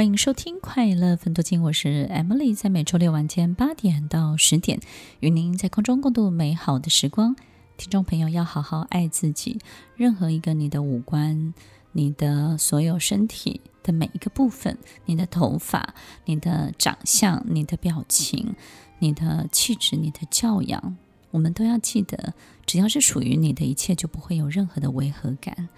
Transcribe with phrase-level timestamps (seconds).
[0.00, 4.80] 欢迎收听《快乐分多金》，我是 Emily，在每周六晚间八点到十点，
[5.18, 7.36] 与您在空中共度美好的时光。
[7.76, 9.58] 听众朋友要好好爱自己，
[9.96, 11.52] 任何一个你的五官、
[11.92, 15.94] 你的所有身体的每一个部分，你的头发、
[16.24, 18.54] 你的长相、你的表情、
[19.00, 20.96] 你的气质、你的教养，
[21.30, 22.32] 我们都要记得，
[22.64, 25.68] 只要是属于你的一切，就不会有任何的违和感；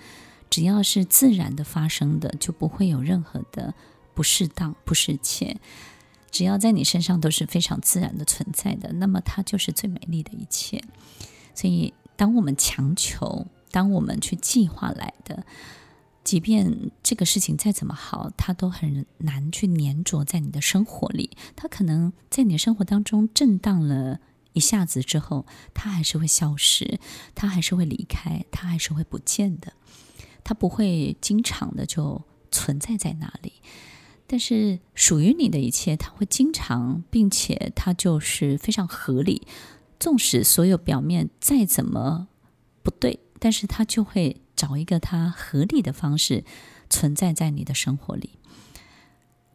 [0.48, 3.74] 只要是自然的发生的，就不会有任何的
[4.14, 5.60] 不适当、不适切。
[6.30, 10.82] 只要在你身上都是非常自然的存在的，那么它就是最美丽的一切。
[11.54, 15.44] 所以，当我们强求，当我们去计划来的，
[16.24, 21.36] 即便这个事情再怎么好，它都很难去粘着在你的生活里。
[21.54, 24.18] 它可能在你的生活当中震荡了
[24.54, 26.98] 一下子之后，它还是会消失，
[27.34, 29.74] 它还是会离开，它还是会不见的。
[30.42, 33.52] 它不会经常的就存在在那里。
[34.26, 39.46] 但是属于你的一切，它会经常，并且它就是非常合理。
[40.00, 42.28] 纵使所有表面再怎么
[42.82, 46.44] 不对，但是它就会找一个它合理的方式
[46.90, 48.30] 存在在你的生活里。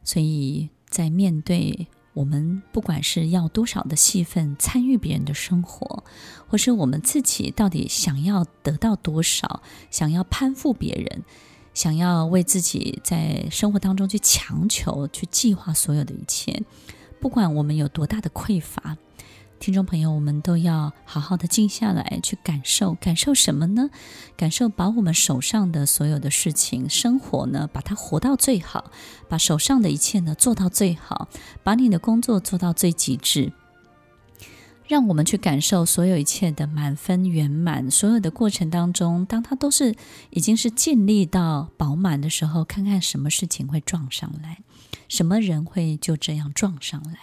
[0.03, 6.03] 所以在面对我们不管是要多少的戏份参与别人的生活，
[6.47, 11.25] 或是我们自己到底想要得到多少，想要攀附别人，
[11.77, 16.63] 想要为自己在生活当中去强求、去计划所有的一切，
[17.21, 18.97] 不管我们有多大的匮乏。
[19.59, 23.91] 听众朋友，我们都要好好的静下来，去感受，感受什么呢？
[24.35, 28.89] 感受把我们手上的所有的事情、生活呢，把它活到最好，
[29.29, 31.29] 把手上的一切呢做到最好，
[31.61, 33.53] 把你的工作做到最极致。
[34.87, 39.93] 让我们去感受所有一切的满分圆满，所有的过程当中，当它都是
[40.29, 44.59] 已经是尽力到饱满的时候，看看什么事情会撞上来，
[45.09, 47.19] 什么人会就这样撞上来。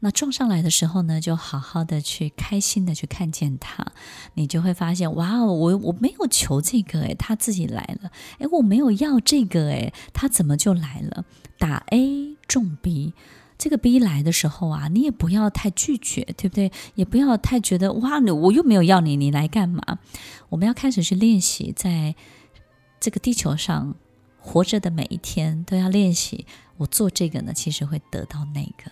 [0.00, 3.86] 那撞上来的时候呢，就好好的去开心的去看见它，
[4.34, 11.24] 你就会发现，哇哦，我我没有求这个诶，他自己来了，诶，我没有要这个诶，他怎么就来了？
[11.58, 13.14] 打 A 中 B，
[13.58, 16.70] 这个 B 来的时候啊，你也不要太拒绝，对不对？
[16.94, 19.98] 也不要太觉得哇，我又没有要你，你来干嘛？
[20.50, 22.14] 我们要开始去练习，在
[23.00, 23.94] 这个地球上
[24.38, 26.46] 活着的每一天，都要练习，
[26.76, 28.90] 我做这个呢，其实会得到那个。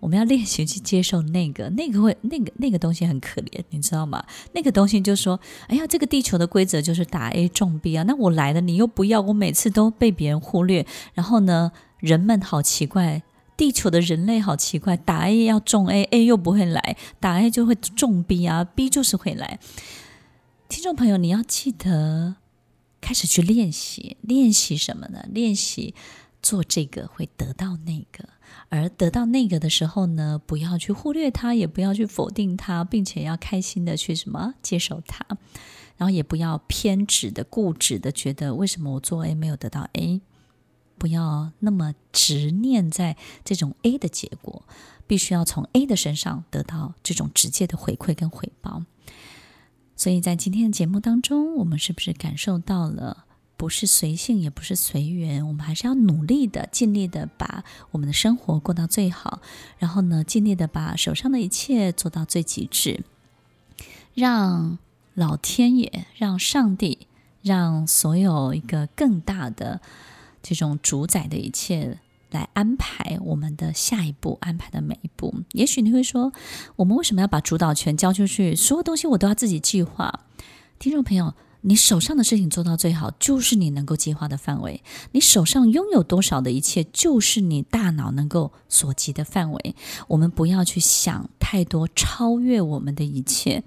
[0.00, 4.22] 我们要练习去接受那个，那个会，那个那个东西很可怜，你知道吗？
[4.52, 10.86] 那个东西就说，哎呀，这个地球的规则就是打 A 中 B 啊，那我来了，你又不要，我每次都被别人忽略。
[11.14, 13.22] 然后呢，人们好奇怪，
[13.56, 19.58] 地球的人类好奇怪，打 A 要中 A，A 又不会来，打 A 就会中 B 啊，B 就是会来。
[20.68, 22.36] 听众朋友，你要记得
[23.00, 25.24] 开始去练习，练习什么呢？
[25.30, 25.94] 练习
[26.42, 28.28] 做这个会得到那个。
[28.70, 35.24] 而得到那个的时候呢，不要去忽略它，也不要去否定它，并且要开心的去什么接受它，
[35.96, 40.20] 然后也不要偏执的、固执的觉得为什么我做 A 没有得到 A，
[41.04, 44.62] 不要那么执念在这种 A 的结果，
[45.06, 48.84] 必须要从 A 的身上得到这种直接的回馈跟回报。
[49.94, 53.26] 所以在今天的节目当中，我们是不是感受到了？
[53.58, 59.42] 不是随性，也不是随缘，我们还是要努力的、尽力的把我们的生活过到最好，
[59.76, 63.04] 然后呢，尽力的把手上的一切做到最极致，
[64.14, 64.78] 让
[65.12, 67.06] 老天爷、让上帝、
[67.42, 69.82] 让所有一个更大的
[70.44, 71.98] 这种主宰的一切
[72.30, 75.34] 来安排我们的下一步，安排的每一步。
[75.52, 76.32] 也许你会说，
[76.76, 78.54] 我们为什么要把主导权交出去？
[78.54, 80.20] 所有东西我都要自己计划。
[80.78, 81.34] 听众朋友。
[81.66, 84.82] 你手上的事情做到最好，就是你能够计划的范围。
[85.12, 89.74] 你手上拥有多少的一切，就是你大脑能够所及的范围。
[90.08, 93.64] 我们不要去想太多超越我们的一切，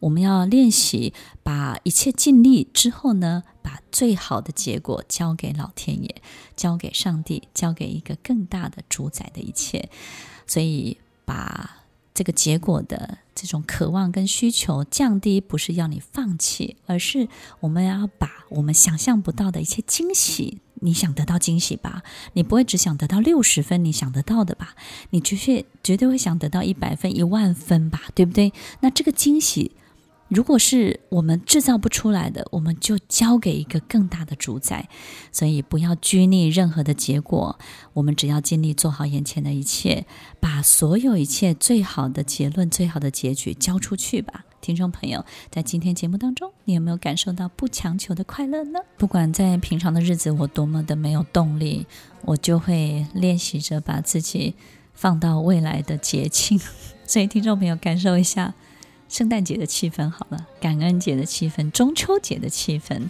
[0.00, 6.16] 我们要练习把一切尽力之后呢，把最好的结果交给老天爷，
[6.56, 9.88] 交给上帝，交给一个更大的主宰的一切。
[10.48, 11.85] 所以把。
[12.16, 17.28] 这个结果的这种渴望跟需求降低，不是要你放弃，而是
[17.60, 22.02] 我们要把我们想象不到的一些惊喜，你想得到惊喜吧？
[22.32, 24.74] 你不会只想得到六十分，你想得到的吧？
[25.10, 28.04] 你绝对绝对会想得到一百分、一万分吧？
[28.14, 28.54] 对不对？
[28.80, 29.72] 那这个惊喜。
[30.28, 34.88] 如果是我们制造不出来的，我们就交给一个更大的主宰。
[35.30, 37.58] 所以不要拘泥任何的结果，
[37.92, 40.04] 我们只要尽力做好眼前的一切，
[40.40, 44.44] 把所有一切最好的结论、最好的结局交出去吧。
[44.60, 48.80] 听众朋友，在今天节目当中，你有没有感受到不强求的快乐呢？
[48.96, 51.86] 不管在平常的日子我多么的没有动力，
[52.22, 54.56] 我就会练习着把自己
[54.92, 56.58] 放到未来的节庆。
[57.06, 58.54] 所以，听众朋友感受一下
[59.08, 63.08] 圣诞节的气氛好了，感恩节的气氛，中秋节的气氛。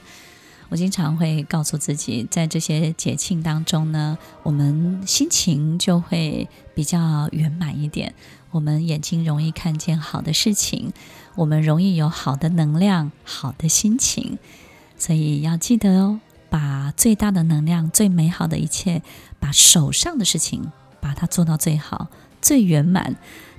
[0.68, 8.14] 我经常会告诉自己，在这些节庆当中呢，我们心情就会比较圆满一点。
[8.50, 10.92] 我们眼睛容易看见好的事情，
[11.36, 14.38] 我们容易有好的能量、好的心情。
[14.98, 16.20] 所以要记得哦，
[16.50, 19.02] 把最大的能量、最美好的一切，
[19.38, 22.08] 把手上的事情把它做到最好、
[22.42, 23.14] 最圆满。